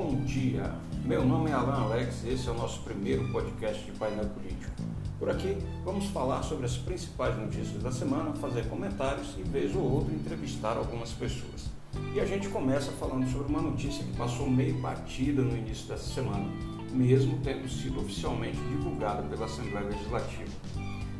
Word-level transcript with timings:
Bom 0.00 0.14
dia, 0.24 0.72
meu 1.04 1.26
nome 1.26 1.50
é 1.50 1.54
Alan 1.54 1.82
Alex 1.82 2.22
e 2.22 2.28
esse 2.28 2.46
é 2.46 2.52
o 2.52 2.54
nosso 2.54 2.82
primeiro 2.82 3.32
podcast 3.32 3.84
de 3.84 3.90
painel 3.98 4.26
político. 4.26 4.70
Por 5.18 5.28
aqui 5.28 5.58
vamos 5.84 6.06
falar 6.10 6.40
sobre 6.44 6.66
as 6.66 6.76
principais 6.76 7.36
notícias 7.36 7.82
da 7.82 7.90
semana, 7.90 8.32
fazer 8.34 8.68
comentários 8.68 9.34
e, 9.36 9.42
vez 9.42 9.74
ou 9.74 9.82
outra, 9.82 10.14
entrevistar 10.14 10.76
algumas 10.76 11.10
pessoas. 11.10 11.66
E 12.14 12.20
a 12.20 12.24
gente 12.24 12.48
começa 12.48 12.92
falando 12.92 13.28
sobre 13.28 13.48
uma 13.48 13.60
notícia 13.60 14.04
que 14.04 14.16
passou 14.16 14.48
meio 14.48 14.80
batida 14.80 15.42
no 15.42 15.56
início 15.56 15.88
dessa 15.88 16.14
semana, 16.14 16.46
mesmo 16.92 17.40
tendo 17.42 17.68
sido 17.68 17.98
oficialmente 17.98 18.56
divulgada 18.56 19.22
pela 19.22 19.46
Assembleia 19.46 19.88
Legislativa. 19.88 20.52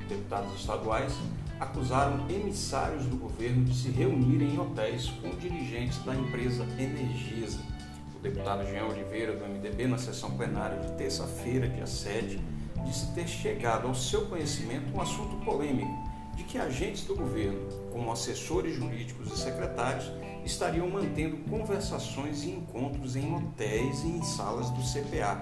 Deputados 0.09 0.55
estaduais 0.55 1.19
acusaram 1.59 2.25
emissários 2.31 3.07
do 3.07 3.17
governo 3.17 3.65
de 3.65 3.75
se 3.75 3.91
reunirem 3.91 4.55
em 4.55 4.61
hotéis 4.61 5.09
com 5.21 5.31
dirigentes 5.31 5.99
da 6.05 6.15
empresa 6.15 6.65
Energisa. 6.79 7.59
O 8.19 8.21
deputado 8.21 8.67
Jean 8.67 8.87
Oliveira, 8.87 9.33
do 9.33 9.47
MDB, 9.47 9.87
na 9.87 9.97
sessão 9.97 10.33
plenária 10.33 10.77
de 10.81 10.91
terça-feira, 10.97 11.69
dia 11.69 11.87
7, 11.87 12.41
disse 12.85 13.15
ter 13.15 13.29
chegado 13.29 13.87
ao 13.87 13.95
seu 13.95 14.27
conhecimento 14.27 14.93
um 14.93 15.01
assunto 15.01 15.37
polêmico 15.45 15.97
de 16.35 16.43
que 16.43 16.59
agentes 16.59 17.05
do 17.05 17.15
governo, 17.15 17.61
como 17.93 18.11
assessores 18.11 18.75
jurídicos 18.75 19.33
e 19.33 19.39
secretários, 19.39 20.11
estariam 20.45 20.89
mantendo 20.91 21.37
conversações 21.49 22.43
e 22.43 22.51
encontros 22.51 23.15
em 23.15 23.33
hotéis 23.37 24.03
e 24.03 24.09
em 24.09 24.23
salas 24.25 24.69
do 24.71 24.83
CPA, 24.83 25.39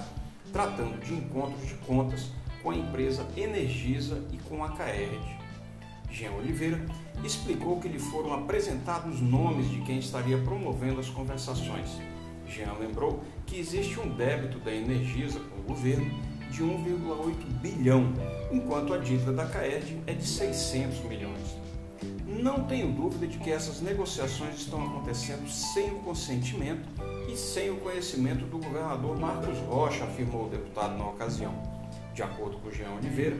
tratando 0.52 1.00
de 1.00 1.14
encontros 1.14 1.66
de 1.66 1.74
contas 1.76 2.28
com 2.62 2.72
a 2.72 2.76
empresa 2.76 3.26
Energisa 3.38 4.22
e 4.30 4.36
com 4.36 4.62
a 4.62 4.72
Caerd. 4.72 5.18
Jean 6.10 6.32
Oliveira 6.32 6.84
explicou 7.24 7.80
que 7.80 7.88
lhe 7.88 7.98
foram 7.98 8.34
apresentados 8.34 9.18
nomes 9.18 9.70
de 9.70 9.80
quem 9.80 9.98
estaria 9.98 10.36
promovendo 10.36 11.00
as 11.00 11.08
conversações. 11.08 11.88
Jean 12.48 12.72
lembrou 12.78 13.22
que 13.46 13.58
existe 13.58 13.98
um 14.00 14.08
débito 14.08 14.58
da 14.60 14.72
Energisa 14.72 15.40
com 15.40 15.60
o 15.60 15.74
governo 15.74 16.10
de 16.50 16.62
1,8 16.62 17.34
bilhão, 17.60 18.12
enquanto 18.50 18.94
a 18.94 18.98
dívida 18.98 19.32
da 19.32 19.46
CAED 19.46 20.02
é 20.06 20.12
de 20.12 20.26
600 20.26 21.00
milhões. 21.04 21.56
Não 22.26 22.64
tenho 22.64 22.92
dúvida 22.92 23.26
de 23.26 23.38
que 23.38 23.50
essas 23.50 23.80
negociações 23.80 24.56
estão 24.56 24.84
acontecendo 24.84 25.48
sem 25.48 25.90
o 25.90 26.00
consentimento 26.00 26.88
e 27.28 27.36
sem 27.36 27.70
o 27.70 27.76
conhecimento 27.76 28.44
do 28.46 28.58
governador 28.58 29.18
Marcos 29.18 29.58
Rocha, 29.60 30.04
afirmou 30.04 30.46
o 30.46 30.50
deputado 30.50 30.96
na 30.96 31.08
ocasião. 31.08 31.54
De 32.14 32.22
acordo 32.22 32.58
com 32.58 32.70
Jean 32.70 32.92
Oliveira, 32.92 33.36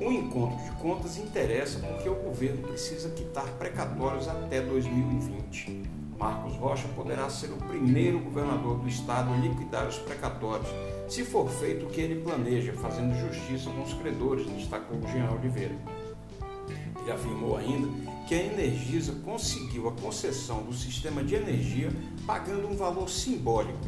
um 0.00 0.10
encontro 0.12 0.56
de 0.64 0.70
contas 0.80 1.18
interessa 1.18 1.78
porque 1.80 2.08
o 2.08 2.14
governo 2.14 2.66
precisa 2.68 3.10
quitar 3.10 3.46
precatórios 3.58 4.28
até 4.28 4.60
2020. 4.60 5.99
Marcos 6.20 6.54
Rocha 6.56 6.86
poderá 6.88 7.30
ser 7.30 7.46
o 7.46 7.56
primeiro 7.56 8.20
governador 8.20 8.78
do 8.78 8.86
estado 8.86 9.32
a 9.32 9.36
liquidar 9.38 9.88
os 9.88 9.96
precatórios, 9.96 10.68
se 11.08 11.24
for 11.24 11.48
feito 11.48 11.86
o 11.86 11.88
que 11.88 11.98
ele 11.98 12.20
planeja, 12.20 12.74
fazendo 12.74 13.18
justiça 13.18 13.70
com 13.70 13.82
os 13.82 13.94
credores, 13.94 14.46
destacou 14.46 15.00
Jean 15.08 15.30
Oliveira. 15.30 15.74
Ele 17.00 17.10
afirmou 17.10 17.56
ainda 17.56 17.88
que 18.28 18.34
a 18.34 18.44
Energisa 18.44 19.14
conseguiu 19.24 19.88
a 19.88 19.92
concessão 19.92 20.62
do 20.62 20.74
sistema 20.74 21.24
de 21.24 21.36
energia 21.36 21.90
pagando 22.26 22.68
um 22.68 22.76
valor 22.76 23.08
simbólico, 23.08 23.80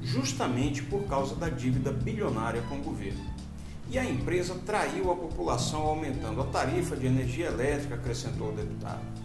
justamente 0.00 0.84
por 0.84 1.02
causa 1.08 1.34
da 1.34 1.48
dívida 1.48 1.90
bilionária 1.90 2.62
com 2.68 2.76
o 2.76 2.82
governo 2.82 3.28
e 3.90 3.98
a 3.98 4.04
empresa 4.04 4.54
traiu 4.64 5.10
a 5.10 5.16
população 5.16 5.82
aumentando 5.82 6.40
a 6.40 6.46
tarifa 6.46 6.94
de 6.94 7.06
energia 7.06 7.46
elétrica, 7.46 7.96
acrescentou 7.96 8.50
o 8.50 8.52
deputado. 8.52 9.19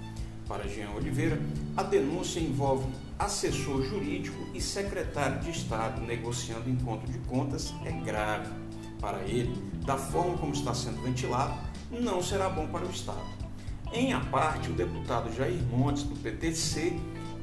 Para 0.47 0.67
Jean 0.67 0.91
Oliveira, 0.91 1.39
a 1.75 1.81
denúncia 1.81 2.39
envolve 2.39 2.85
assessor 3.17 3.83
jurídico 3.83 4.37
e 4.53 4.61
secretário 4.61 5.39
de 5.39 5.49
Estado 5.49 6.01
negociando 6.01 6.69
encontro 6.69 7.11
de 7.11 7.17
contas 7.19 7.73
é 7.83 7.91
grave. 7.91 8.51
Para 8.99 9.23
ele, 9.23 9.55
da 9.85 9.97
forma 9.97 10.37
como 10.37 10.53
está 10.53 10.73
sendo 10.73 11.01
ventilado, 11.01 11.55
não 11.91 12.21
será 12.21 12.47
bom 12.47 12.67
para 12.67 12.85
o 12.85 12.89
Estado. 12.91 13.25
Em 13.91 14.13
a 14.13 14.19
parte, 14.19 14.69
o 14.69 14.73
deputado 14.73 15.33
Jair 15.33 15.61
Montes, 15.63 16.03
do 16.03 16.15
PTC, 16.15 16.93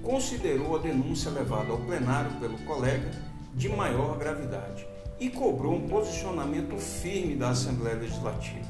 considerou 0.03 0.77
a 0.77 0.79
denúncia 0.79 1.31
levada 1.31 1.71
ao 1.71 1.79
plenário 1.79 2.31
pelo 2.39 2.59
colega 2.59 3.11
de 3.55 3.69
maior 3.69 4.19
gravidade 4.19 4.87
e 5.19 5.31
cobrou 5.31 5.75
um 5.75 5.89
posicionamento 5.89 6.77
firme 6.77 7.37
da 7.37 7.51
Assembleia 7.51 7.97
Legislativa. 7.97 8.67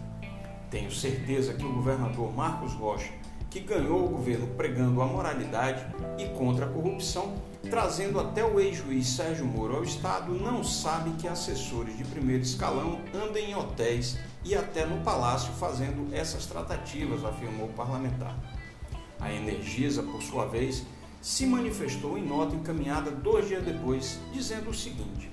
Tenho 0.70 0.90
certeza 0.90 1.54
que 1.54 1.64
o 1.64 1.72
governador 1.72 2.34
Marcos 2.34 2.72
Rocha, 2.74 3.12
que 3.52 3.60
ganhou 3.60 4.06
o 4.06 4.08
governo 4.08 4.46
pregando 4.56 5.02
a 5.02 5.06
moralidade 5.06 5.84
e 6.18 6.24
contra 6.38 6.64
a 6.64 6.68
corrupção, 6.68 7.34
trazendo 7.68 8.18
até 8.18 8.42
o 8.42 8.58
ex-juiz 8.58 9.06
Sérgio 9.08 9.44
Moro 9.44 9.76
ao 9.76 9.84
Estado, 9.84 10.32
não 10.32 10.64
sabe 10.64 11.10
que 11.20 11.28
assessores 11.28 11.96
de 11.98 12.04
primeiro 12.04 12.42
escalão 12.42 12.98
andam 13.14 13.36
em 13.36 13.54
hotéis 13.54 14.18
e 14.42 14.54
até 14.54 14.86
no 14.86 15.04
palácio 15.04 15.52
fazendo 15.52 16.14
essas 16.14 16.46
tratativas, 16.46 17.24
afirmou 17.24 17.66
o 17.66 17.72
parlamentar. 17.74 18.34
A 19.20 19.30
Energisa, 19.30 20.02
por 20.02 20.22
sua 20.22 20.46
vez, 20.46 20.84
se 21.20 21.44
manifestou 21.44 22.16
em 22.16 22.26
nota 22.26 22.56
encaminhada 22.56 23.10
dois 23.10 23.46
dias 23.46 23.62
depois, 23.62 24.18
dizendo 24.32 24.70
o 24.70 24.74
seguinte: 24.74 25.30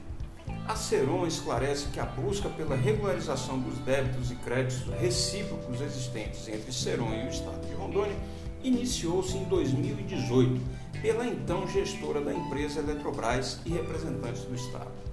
a 0.70 0.76
Ceron 0.76 1.26
esclarece 1.26 1.88
que 1.92 2.00
a 2.00 2.06
busca 2.06 2.48
pela 2.48 2.76
regularização 2.76 3.60
dos 3.60 3.80
débitos 3.80 4.30
e 4.30 4.36
créditos 4.36 4.84
recíprocos 5.00 5.82
existentes 5.82 6.48
entre 6.48 6.72
Ceron 6.72 7.12
e 7.12 7.26
o 7.26 7.30
Estado 7.30 7.66
de 7.66 7.74
Rondônia 7.74 8.16
iniciou-se 8.62 9.36
em 9.36 9.46
2018 9.46 10.62
pela 11.02 11.26
então 11.26 11.68
gestora 11.68 12.22
da 12.22 12.32
empresa 12.32 12.82
Eletrobras 12.82 13.60
e 13.66 13.70
representantes 13.72 14.44
do 14.44 14.54
Estado 14.54 15.09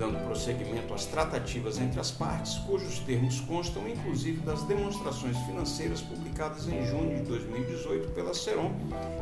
dando 0.00 0.18
prosseguimento 0.24 0.94
às 0.94 1.04
tratativas 1.04 1.78
entre 1.78 2.00
as 2.00 2.10
partes, 2.10 2.54
cujos 2.60 3.00
termos 3.00 3.38
constam 3.40 3.86
inclusive 3.86 4.40
das 4.40 4.62
demonstrações 4.62 5.36
financeiras 5.40 6.00
publicadas 6.00 6.66
em 6.66 6.86
junho 6.86 7.18
de 7.18 7.22
2018 7.24 8.08
pela 8.12 8.32
Ceron, 8.32 8.72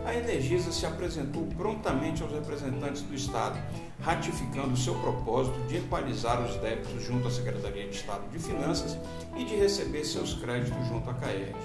a 0.06 0.14
Energisa 0.14 0.70
se 0.70 0.86
apresentou 0.86 1.44
prontamente 1.56 2.22
aos 2.22 2.30
representantes 2.32 3.02
do 3.02 3.12
Estado, 3.12 3.60
ratificando 4.00 4.76
seu 4.76 4.94
propósito 4.94 5.58
de 5.66 5.78
equalizar 5.78 6.40
os 6.46 6.54
débitos 6.58 7.02
junto 7.02 7.26
à 7.26 7.30
Secretaria 7.32 7.88
de 7.88 7.96
Estado 7.96 8.30
de 8.30 8.38
Finanças 8.38 8.96
e 9.36 9.44
de 9.44 9.56
receber 9.56 10.04
seus 10.04 10.34
créditos 10.34 10.86
junto 10.86 11.10
à 11.10 11.14
CAED. 11.14 11.56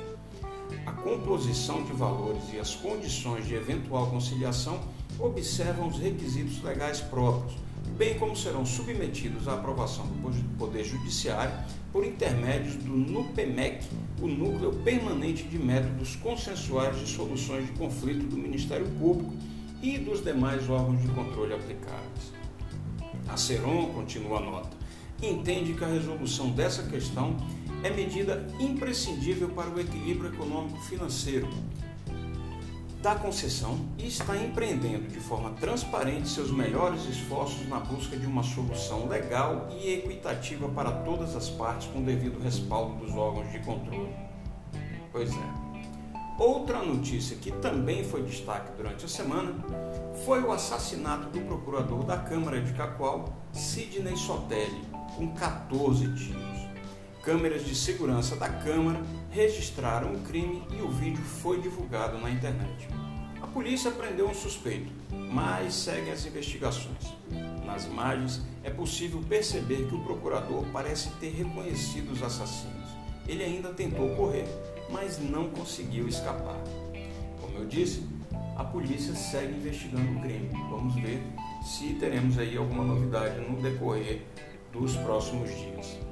A 0.87 0.91
composição 0.91 1.83
de 1.83 1.93
valores 1.93 2.51
e 2.51 2.59
as 2.59 2.73
condições 2.73 3.45
de 3.45 3.53
eventual 3.53 4.07
conciliação 4.07 4.79
observam 5.19 5.87
os 5.87 5.99
requisitos 5.99 6.63
legais 6.63 6.99
próprios, 6.99 7.62
bem 7.97 8.17
como 8.17 8.35
serão 8.35 8.65
submetidos 8.65 9.47
à 9.47 9.53
aprovação 9.53 10.05
do 10.07 10.57
Poder 10.57 10.83
Judiciário 10.83 11.53
por 11.91 12.03
intermédios 12.03 12.75
do 12.75 12.91
NUPEMEC, 12.91 13.85
o 14.21 14.27
Núcleo 14.27 14.73
Permanente 14.83 15.43
de 15.43 15.59
Métodos 15.59 16.15
Consensuais 16.15 16.99
de 16.99 17.07
Soluções 17.07 17.67
de 17.67 17.71
Conflito 17.73 18.25
do 18.25 18.37
Ministério 18.37 18.87
Público 18.99 19.33
e 19.81 19.97
dos 19.97 20.23
demais 20.23 20.67
órgãos 20.69 21.01
de 21.01 21.07
controle 21.09 21.53
aplicáveis. 21.53 22.33
A 23.27 23.37
Ceron, 23.37 23.87
continua 23.93 24.39
a 24.39 24.41
nota, 24.41 24.77
entende 25.21 25.73
que 25.73 25.83
a 25.83 25.87
resolução 25.87 26.49
dessa 26.49 26.83
questão 26.83 27.37
é 27.83 27.89
medida 27.89 28.47
imprescindível 28.59 29.49
para 29.49 29.69
o 29.69 29.79
equilíbrio 29.79 30.33
econômico-financeiro, 30.33 31.47
da 33.03 33.15
concessão 33.15 33.77
e 33.97 34.07
está 34.07 34.37
empreendendo 34.37 35.09
de 35.09 35.19
forma 35.19 35.49
transparente 35.59 36.29
seus 36.29 36.49
melhores 36.49 37.03
esforços 37.03 37.67
na 37.67 37.77
busca 37.77 38.15
de 38.15 38.25
uma 38.25 38.41
solução 38.41 39.09
legal 39.09 39.67
e 39.77 39.95
equitativa 39.95 40.69
para 40.69 40.89
todas 40.89 41.35
as 41.35 41.49
partes 41.49 41.89
com 41.89 42.01
devido 42.01 42.41
respaldo 42.41 43.05
dos 43.05 43.13
órgãos 43.13 43.51
de 43.51 43.59
controle. 43.59 44.15
Pois 45.11 45.29
é. 45.33 45.63
Outra 46.39 46.81
notícia 46.81 47.35
que 47.35 47.51
também 47.51 48.05
foi 48.05 48.23
destaque 48.23 48.71
durante 48.77 49.03
a 49.03 49.09
semana 49.09 49.53
foi 50.25 50.41
o 50.41 50.53
assassinato 50.53 51.27
do 51.27 51.41
procurador 51.41 52.05
da 52.05 52.17
Câmara 52.17 52.61
de 52.61 52.71
Cacoal, 52.71 53.25
Sidney 53.51 54.15
Sotelli, 54.15 54.81
com 55.17 55.27
14 55.33 56.07
tiros. 56.15 56.52
Câmeras 57.23 57.65
de 57.65 57.73
segurança 57.73 58.35
da 58.35 58.49
Câmara 58.49 59.01
registraram 59.31 60.13
o 60.13 60.19
crime 60.23 60.61
e 60.77 60.81
o 60.81 60.89
vídeo 60.89 61.23
foi 61.23 61.61
divulgado 61.61 62.17
na 62.17 62.29
internet. 62.29 62.89
A 63.41 63.47
polícia 63.47 63.89
prendeu 63.91 64.27
um 64.27 64.33
suspeito, 64.33 64.91
mas 65.31 65.73
segue 65.73 66.11
as 66.11 66.25
investigações. 66.25 67.15
Nas 67.65 67.85
imagens 67.85 68.41
é 68.61 68.69
possível 68.69 69.21
perceber 69.21 69.87
que 69.87 69.95
o 69.95 70.03
procurador 70.03 70.65
parece 70.73 71.11
ter 71.11 71.29
reconhecido 71.29 72.11
os 72.11 72.21
assassinos. 72.21 72.89
Ele 73.25 73.41
ainda 73.41 73.69
tentou 73.69 74.13
correr, 74.17 74.45
mas 74.89 75.17
não 75.17 75.47
conseguiu 75.47 76.09
escapar. 76.09 76.61
Como 77.39 77.57
eu 77.57 77.65
disse, 77.65 78.05
a 78.57 78.65
polícia 78.65 79.15
segue 79.15 79.55
investigando 79.55 80.11
o 80.11 80.21
crime. 80.21 80.49
Vamos 80.69 80.93
ver 80.95 81.23
se 81.63 81.93
teremos 81.93 82.37
aí 82.37 82.57
alguma 82.57 82.83
novidade 82.83 83.39
no 83.49 83.61
decorrer 83.61 84.23
dos 84.73 84.97
próximos 84.97 85.49
dias. 85.49 86.02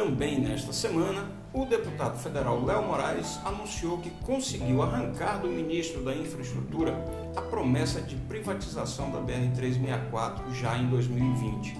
Também 0.00 0.40
nesta 0.40 0.72
semana, 0.72 1.30
o 1.52 1.66
deputado 1.66 2.18
federal 2.18 2.64
Léo 2.64 2.86
Moraes 2.86 3.38
anunciou 3.44 3.98
que 3.98 4.08
conseguiu 4.24 4.80
arrancar 4.80 5.42
do 5.42 5.46
ministro 5.46 6.02
da 6.02 6.16
Infraestrutura 6.16 6.96
a 7.36 7.42
promessa 7.42 8.00
de 8.00 8.16
privatização 8.16 9.10
da 9.10 9.20
BR-364 9.20 10.54
já 10.54 10.78
em 10.78 10.88
2020. 10.88 11.76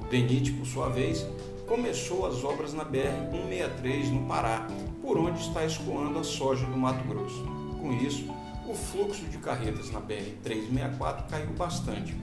O 0.00 0.04
DENIT, 0.06 0.52
por 0.52 0.64
sua 0.64 0.88
vez, 0.88 1.26
começou 1.66 2.24
as 2.26 2.42
obras 2.42 2.72
na 2.72 2.82
BR-163 2.82 4.10
no 4.10 4.26
Pará, 4.26 4.66
por 5.02 5.18
onde 5.18 5.38
está 5.38 5.66
escoando 5.66 6.20
a 6.20 6.24
soja 6.24 6.64
do 6.64 6.78
Mato 6.78 7.06
Grosso. 7.06 7.44
Com 7.78 7.92
isso, 7.92 8.24
o 8.66 8.74
fluxo 8.74 9.26
de 9.26 9.36
carretas 9.36 9.90
na 9.90 10.00
BR-364 10.00 11.26
caiu 11.28 11.50
bastante. 11.58 12.16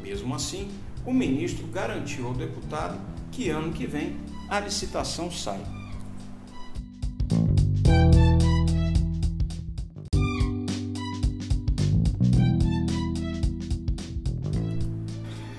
Mesmo 0.00 0.34
assim, 0.34 0.70
o 1.04 1.12
ministro 1.12 1.66
garantiu 1.66 2.28
ao 2.28 2.32
deputado 2.32 2.98
que 3.30 3.50
ano 3.50 3.70
que 3.70 3.86
vem 3.86 4.16
a 4.48 4.60
licitação 4.60 5.30
sai. 5.30 5.60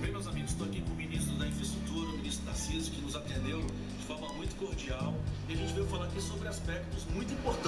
Bem, 0.02 0.12
meus 0.12 0.28
amigos, 0.28 0.52
estou 0.52 0.68
aqui 0.68 0.82
com 0.82 0.92
o 0.92 0.96
ministro 0.96 1.36
da 1.38 1.48
Infraestrutura, 1.48 2.10
o 2.10 2.18
ministro 2.18 2.46
Tarcísio, 2.46 2.94
que 2.94 3.02
nos 3.02 3.16
atendeu 3.16 3.62
de 3.62 4.06
forma 4.06 4.32
muito 4.34 4.56
cordial. 4.56 5.14
E 5.50 5.54
a 5.54 5.56
gente 5.56 5.74
veio 5.74 5.88
falar 5.88 6.06
aqui 6.06 6.22
sobre 6.22 6.48
aspectos 6.48 7.06
muito 7.14 7.34
importantes 7.34 7.65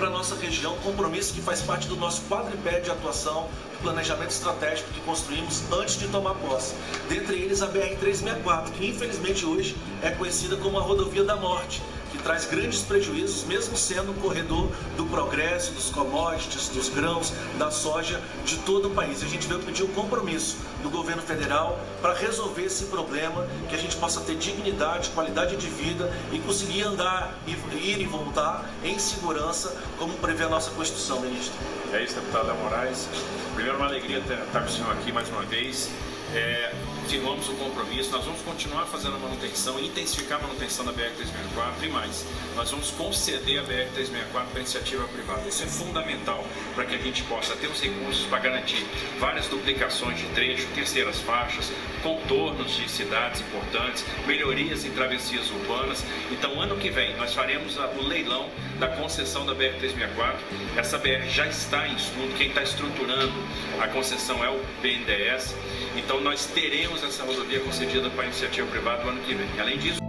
para 0.00 0.08
a 0.08 0.10
nossa 0.10 0.34
região, 0.34 0.74
compromisso 0.78 1.34
que 1.34 1.42
faz 1.42 1.60
parte 1.60 1.86
do 1.86 1.94
nosso 1.94 2.22
quadripé 2.22 2.80
de 2.80 2.90
atuação, 2.90 3.50
planejamento 3.82 4.30
estratégico 4.30 4.90
que 4.94 5.00
construímos 5.00 5.62
antes 5.70 5.98
de 5.98 6.08
tomar 6.08 6.36
posse. 6.36 6.74
Dentre 7.06 7.36
eles 7.36 7.60
a 7.60 7.68
BR-364, 7.68 8.70
que 8.70 8.86
infelizmente 8.86 9.44
hoje 9.44 9.76
é 10.00 10.08
conhecida 10.08 10.56
como 10.56 10.78
a 10.78 10.80
Rodovia 10.80 11.22
da 11.22 11.36
Morte 11.36 11.82
traz 12.18 12.44
grandes 12.46 12.82
prejuízos, 12.82 13.44
mesmo 13.44 13.76
sendo 13.76 14.12
um 14.12 14.14
corredor 14.14 14.70
do 14.96 15.06
progresso, 15.06 15.72
dos 15.72 15.90
commodities, 15.90 16.68
dos 16.68 16.88
grãos, 16.88 17.32
da 17.58 17.70
soja 17.70 18.20
de 18.44 18.56
todo 18.58 18.88
o 18.88 18.90
país. 18.90 19.22
A 19.22 19.26
gente 19.26 19.46
veio 19.46 19.60
pedir 19.60 19.82
um 19.84 19.88
compromisso 19.88 20.58
do 20.82 20.90
governo 20.90 21.22
federal 21.22 21.78
para 22.00 22.14
resolver 22.14 22.64
esse 22.64 22.84
problema, 22.86 23.46
que 23.68 23.74
a 23.74 23.78
gente 23.78 23.96
possa 23.96 24.20
ter 24.20 24.36
dignidade, 24.36 25.10
qualidade 25.10 25.56
de 25.56 25.68
vida 25.68 26.12
e 26.32 26.38
conseguir 26.38 26.82
andar, 26.82 27.34
ir 27.46 28.00
e 28.00 28.04
voltar 28.04 28.68
em 28.84 28.98
segurança, 28.98 29.76
como 29.98 30.14
prevê 30.14 30.44
a 30.44 30.48
nossa 30.48 30.70
Constituição, 30.70 31.20
ministro. 31.20 31.54
É 31.92 32.02
isso, 32.02 32.14
deputada 32.14 32.54
Moraes. 32.54 33.08
Primeiro, 33.54 33.76
uma 33.76 33.86
alegria 33.86 34.18
estar 34.18 34.60
com 34.60 34.66
o 34.66 34.70
senhor 34.70 34.92
aqui 34.92 35.12
mais 35.12 35.28
uma 35.28 35.42
vez. 35.42 35.90
É, 36.34 36.72
firmamos 37.08 37.48
o 37.48 37.52
compromisso, 37.54 38.10
nós 38.10 38.24
vamos 38.24 38.40
continuar 38.42 38.86
fazendo 38.86 39.16
a 39.16 39.18
manutenção, 39.18 39.78
intensificar 39.78 40.38
a 40.38 40.42
manutenção 40.42 40.84
da 40.84 40.92
BR-364 40.92 41.82
e 41.82 41.88
mais. 41.88 42.26
Nós 42.56 42.70
vamos 42.70 42.90
conceder 42.90 43.58
a 43.60 43.62
BR-364 43.62 44.46
para 44.50 44.60
iniciativa 44.60 45.04
privada. 45.08 45.48
Isso 45.48 45.62
é 45.62 45.66
fundamental 45.66 46.44
para 46.74 46.84
que 46.84 46.94
a 46.94 46.98
gente 46.98 47.22
possa 47.24 47.56
ter 47.56 47.66
os 47.66 47.80
recursos 47.80 48.26
para 48.26 48.38
garantir 48.38 48.86
várias 49.18 49.46
duplicações 49.46 50.18
de 50.18 50.26
trecho, 50.28 50.66
terceiras 50.74 51.20
faixas, 51.20 51.70
contornos 52.02 52.74
de 52.76 52.88
cidades 52.88 53.40
importantes, 53.40 54.04
melhorias 54.26 54.84
em 54.84 54.90
travessias 54.90 55.50
urbanas. 55.50 56.04
Então, 56.30 56.60
ano 56.60 56.76
que 56.76 56.90
vem, 56.90 57.16
nós 57.16 57.34
faremos 57.34 57.76
o 57.76 58.02
leilão 58.02 58.48
da 58.78 58.88
concessão 58.88 59.44
da 59.44 59.54
BR-364. 59.54 60.36
Essa 60.76 60.98
BR 60.98 61.28
já 61.28 61.46
está 61.46 61.86
em 61.86 61.94
estudo, 61.94 62.34
quem 62.36 62.48
está 62.48 62.62
estruturando 62.62 63.32
a 63.80 63.88
concessão 63.88 64.44
é 64.44 64.48
o 64.48 64.60
BNDES. 64.82 65.54
Então, 65.96 66.20
nós 66.20 66.46
teremos 66.46 66.99
teremos 67.00 67.02
essa 67.02 67.24
rodovia 67.24 67.60
concedida 67.60 68.10
para 68.10 68.22
a 68.22 68.26
iniciativa 68.26 68.66
privada 68.66 69.04
no 69.04 69.10
ano 69.10 69.22
que 69.22 69.34
vem. 69.34 69.60
Além 69.60 69.78
disso, 69.78 70.00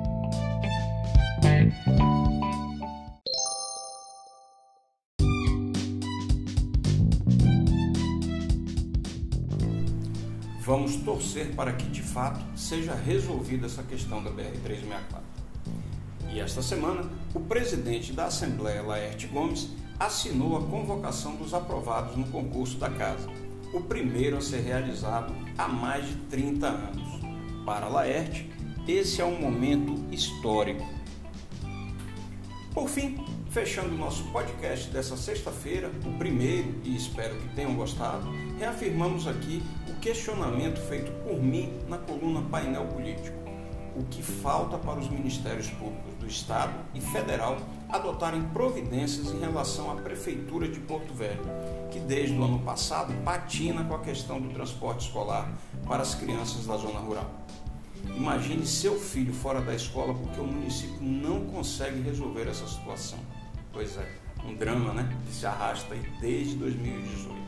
Vamos 10.63 10.95
torcer 10.97 11.53
para 11.53 11.73
que 11.73 11.85
de 11.87 12.01
fato 12.01 12.39
seja 12.55 12.93
resolvida 12.93 13.65
essa 13.65 13.83
questão 13.83 14.23
da 14.23 14.29
BR-364. 14.29 15.19
E 16.31 16.39
esta 16.39 16.61
semana, 16.61 17.09
o 17.33 17.41
presidente 17.41 18.13
da 18.13 18.25
Assembleia, 18.25 18.81
Laerte 18.81 19.27
Gomes, 19.27 19.69
assinou 19.99 20.57
a 20.57 20.61
convocação 20.61 21.35
dos 21.35 21.53
aprovados 21.53 22.15
no 22.15 22.25
concurso 22.27 22.77
da 22.77 22.89
Casa 22.89 23.27
o 23.73 23.81
primeiro 23.81 24.37
a 24.37 24.41
ser 24.41 24.61
realizado 24.61 25.33
há 25.57 25.67
mais 25.67 26.07
de 26.07 26.15
30 26.29 26.67
anos. 26.67 27.21
Para 27.65 27.87
Laerte, 27.87 28.49
esse 28.87 29.21
é 29.21 29.25
um 29.25 29.39
momento 29.39 30.03
histórico. 30.13 30.85
Por 32.73 32.87
fim, 32.87 33.17
fechando 33.49 33.93
o 33.93 33.97
nosso 33.97 34.23
podcast 34.31 34.89
dessa 34.89 35.17
sexta-feira, 35.17 35.91
o 36.05 36.17
primeiro, 36.17 36.73
e 36.83 36.95
espero 36.95 37.35
que 37.35 37.55
tenham 37.55 37.75
gostado, 37.75 38.27
reafirmamos 38.57 39.27
aqui 39.27 39.61
o 39.89 39.99
questionamento 39.99 40.79
feito 40.79 41.11
por 41.23 41.41
mim 41.41 41.73
na 41.87 41.97
coluna 41.97 42.41
Painel 42.49 42.85
Político 42.85 43.50
o 43.95 44.03
que 44.03 44.21
falta 44.21 44.77
para 44.77 44.99
os 44.99 45.09
ministérios 45.09 45.69
públicos 45.69 46.13
do 46.19 46.27
Estado 46.27 46.73
e 46.93 47.01
Federal 47.01 47.57
adotarem 47.89 48.41
providências 48.49 49.31
em 49.31 49.39
relação 49.39 49.91
à 49.91 49.95
Prefeitura 49.95 50.67
de 50.67 50.79
Porto 50.79 51.13
Velho, 51.13 51.41
que 51.91 51.99
desde 51.99 52.35
o 52.37 52.43
ano 52.43 52.59
passado 52.59 53.13
patina 53.23 53.83
com 53.83 53.95
a 53.95 53.99
questão 53.99 54.39
do 54.39 54.49
transporte 54.49 55.07
escolar 55.07 55.51
para 55.85 56.01
as 56.01 56.15
crianças 56.15 56.65
da 56.65 56.77
zona 56.77 56.99
rural. 56.99 57.29
Imagine 58.15 58.65
seu 58.65 58.97
filho 58.97 59.33
fora 59.33 59.61
da 59.61 59.75
escola 59.75 60.13
porque 60.13 60.39
o 60.39 60.45
município 60.45 61.01
não 61.01 61.45
consegue 61.45 62.01
resolver 62.01 62.47
essa 62.47 62.65
situação. 62.65 63.19
Pois 63.73 63.97
é, 63.97 64.07
um 64.45 64.55
drama 64.55 64.93
né, 64.93 65.17
que 65.25 65.33
se 65.33 65.45
arrasta 65.45 65.95
desde 66.19 66.55
2018. 66.55 67.41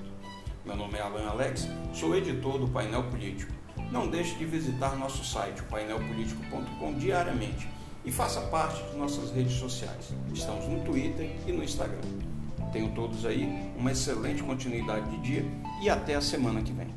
Meu 0.66 0.75
nome 0.75 0.98
é 0.98 1.01
Alan 1.01 1.28
Alex, 1.28 1.68
sou 1.94 2.16
editor 2.16 2.60
do 2.60 2.68
Painel 2.68 3.04
Político 3.04 3.62
não 3.94 4.07
deixe 4.07 4.36
de 4.36 4.44
visitar 4.44 4.98
nosso 4.98 5.24
site, 5.24 5.62
o 5.62 5.66
painelpolitico.com, 5.66 6.95
diariamente 6.95 7.69
e 8.04 8.12
faça 8.12 8.42
parte 8.42 8.84
de 8.90 8.98
nossas 8.98 9.31
redes 9.31 9.54
sociais. 9.54 10.12
Estamos 10.34 10.68
no 10.68 10.84
Twitter 10.84 11.30
e 11.45 11.51
no 11.51 11.63
Instagram. 11.63 12.01
Tenham 12.74 12.90
todos 12.90 13.24
aí 13.24 13.48
uma 13.78 13.92
excelente 13.92 14.42
continuidade 14.42 15.10
de 15.12 15.18
dia 15.22 15.45
e 15.80 15.90
até 15.90 16.16
a 16.16 16.22
semana 16.22 16.63
que 16.63 16.74
vem. 16.74 16.88